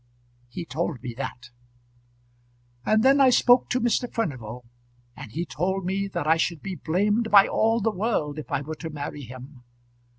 "He 0.47 0.65
told 0.65 1.03
me 1.03 1.13
that." 1.13 1.51
"And 2.83 3.03
then 3.03 3.21
I 3.21 3.29
spoke 3.29 3.69
to 3.69 3.79
Mr. 3.79 4.11
Furnival, 4.11 4.65
and 5.15 5.31
he 5.31 5.45
told 5.45 5.85
me 5.85 6.07
that 6.07 6.25
I 6.25 6.37
should 6.37 6.63
be 6.63 6.73
blamed 6.73 7.29
by 7.29 7.47
all 7.47 7.79
the 7.81 7.91
world 7.91 8.39
if 8.39 8.51
I 8.51 8.61
were 8.61 8.73
to 8.73 8.89
marry 8.89 9.21
him. 9.21 9.61